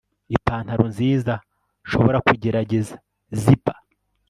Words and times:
ipantaro 0.35 0.83
nziza 0.93 1.33
nshobora 1.85 2.17
kugerageza 2.27 2.95
zipper 3.41 3.77